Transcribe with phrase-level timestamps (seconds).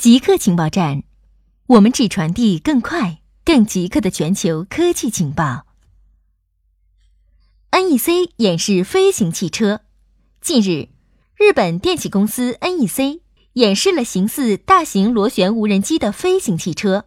[0.00, 1.02] 极客情报站，
[1.66, 5.66] 我们只传递更快、更极客的全球科技情报。
[7.70, 9.82] NEC 演示飞行汽车。
[10.40, 10.88] 近日，
[11.36, 13.20] 日本电气公司 NEC
[13.52, 17.04] 演示了形似大型螺旋无人机的飞行汽车。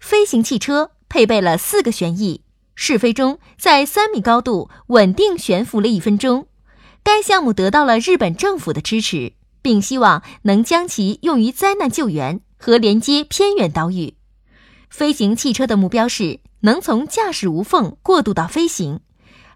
[0.00, 2.42] 飞行汽车配备了四个旋翼，
[2.74, 6.48] 试飞中在三米高度稳定悬浮了一分钟。
[7.04, 9.34] 该项目得到了日本政府的支持。
[9.62, 14.14] 并希望能将其用于灾难救援和连接偏远岛屿。
[14.90, 19.00] 飞行汽车的目标是能从驾驶无缝过渡到飞行，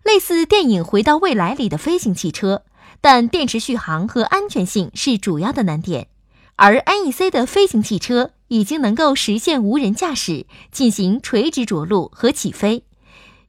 [0.02, 2.62] 类似电影《回到未来》里的飞行汽车。
[3.02, 6.08] 但电池续航和安全性是主要的难点。
[6.56, 12.84] 而 NEC 的飞行汽车已经能够实现无人驾驶，进行垂直着陆和起飞。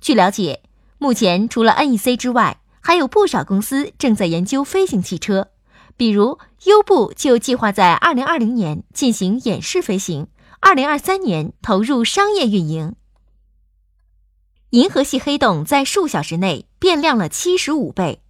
[0.02, 0.62] 据了解，
[0.98, 5.48] 目前除了 NEC 之外，还有不少公司正在研究飞行汽车。
[5.98, 10.28] 比如，优步就计划在二零二零年进行演示飞行，
[10.60, 12.96] 二零二三年投入商业运营。
[14.70, 18.22] 银河系黑洞在数小时内变亮了七十五倍。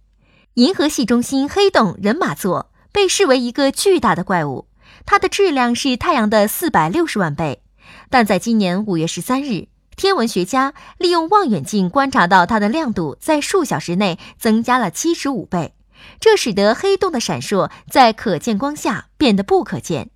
[0.54, 4.66] 银河系中心黑洞人马座被视为一个巨大的怪物，
[5.04, 7.62] 它的质量是太阳的四百六十万倍。
[8.08, 15.74] 但在今年五月十三日，天文学家利用望远镜观察到它的亮度在数小时内增加了七十五倍。
[16.20, 20.10] 这使得黑洞的闪烁在可见光下变得不可见。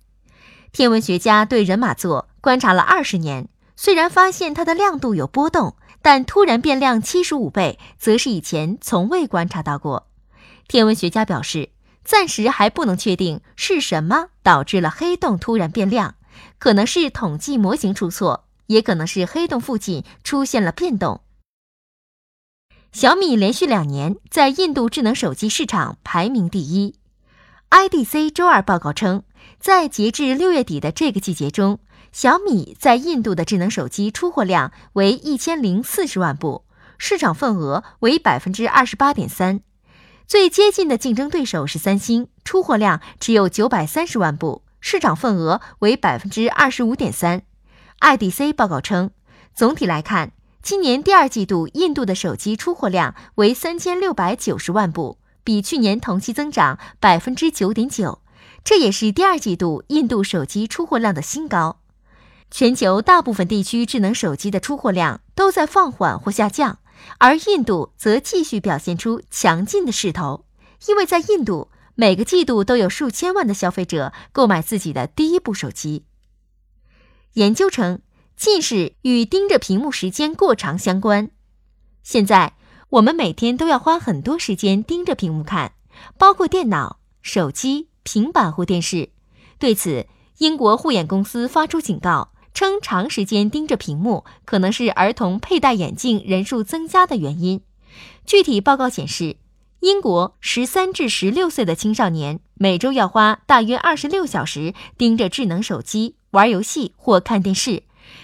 [0.71, 10.07] 天文学家对人马座观察了二十年，虽然发现它的亮度有波动，但突然变亮七十五倍，则是以前从未观察到过。
[10.67, 11.69] 天文学家表示，
[12.03, 16.15] 暂时还不能确定是什么导致了黑洞突然变亮，
[16.59, 21.21] 可能是统计模型出错，也可能是黑洞附近出现了变动。
[22.93, 26.93] 小米连续两年在印度智能手机市场排名第一。
[27.71, 29.23] IDC 周二报告称，
[29.59, 31.79] 在截至六月底的这个季节中，
[32.11, 36.65] 小米在印度的智能手机出货量为一千零四十万部，
[36.99, 39.61] 市场份额为百分之二十八点三。
[40.27, 47.41] 最接近的竞争对手是三星，出货量只有九百三十万部，市场份额为百分之二十五点三。
[48.01, 49.09] IDC 报告称，
[49.55, 50.33] 总体来看。
[50.63, 58.21] 今年第二季度，印度的手机出货量为三千六百九十万部，比去年同期增长百分之九点九，
[58.63, 61.81] 这也是第二季度印度手机出货量的新高。
[62.49, 66.79] 全球大部分地区智能手机的出货量都在放缓或下降，
[67.17, 70.45] 而印度则继续表现出强劲的势头，
[70.87, 76.05] 因为在印度每个季度都有数千万的消费者购买自己的第一部手机。
[77.33, 77.99] 研究称。
[78.35, 81.29] 近视与盯着屏幕时间过长相关。
[82.03, 82.53] 现在
[82.89, 85.73] 我们每天都要花很多时间盯着屏幕看，
[86.17, 89.09] 包括电脑、手机、平板或电视。
[89.57, 90.07] 对此，
[90.39, 97.61] 英国护眼公司发出警告，称长时间盯着屏幕可能是儿童佩戴眼镜人数增加的原因。
[98.25, 99.37] 具体报告显示，
[99.79, 107.83] 英国十三至十六岁的青少年每周要花大约二十六小时盯着智能手机玩游戏或看电视。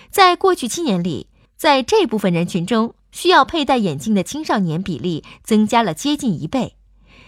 [0.09, 6.75] 在过去七年里，在这部分人群中，需要佩戴眼镜的青少年比例增加了接近一倍，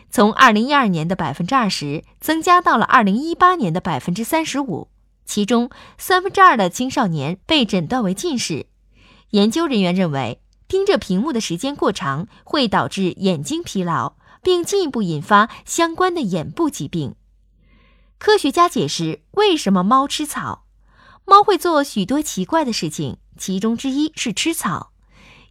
[0.09, 4.89] 从二零一二年的百分之二十增加到了二零一八年的百分之三十五。
[5.25, 8.65] 其中，三分之二的青少年被诊断为近视。
[9.29, 17.15] 研究人员认为，盯着屏幕的时间过长会导致眼睛疲劳，并进一步引发相关的眼部疾病。
[18.17, 20.60] 科学家解释为什么猫吃草。
[21.31, 24.91] 猫会做许多奇怪的事情，其中之一是吃草。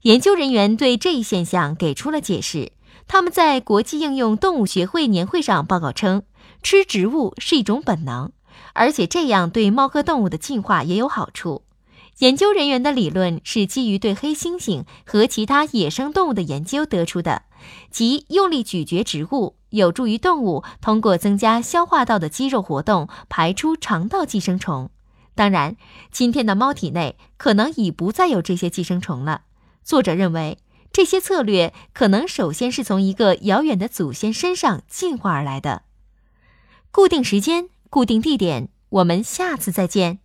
[0.03, 2.73] 研究人员对这一现象给出了解释。
[3.09, 6.25] 他们在国际应用动物学会年会上报告称，
[6.63, 8.31] 吃植物是一种本能，
[8.75, 11.63] 而且这样对猫科动物的进化也有好处。
[12.19, 17.45] 研究人员的理论是基于对黑猩猩和其他野生动物的研究得出的，
[17.91, 24.91] 即用力咀嚼植物有助于动物通过增加消化道的肌肉活动排出肠道寄生虫。
[25.41, 25.77] 当然，
[26.13, 29.45] 今天的猫体内可能已不再有这些寄生虫了。
[29.83, 30.59] 作者认为，
[30.93, 35.85] 这些策略可能首先是从一个遥远的祖先身上进化而来的。
[36.91, 40.19] 固定时间，固定地点，我们下次再见。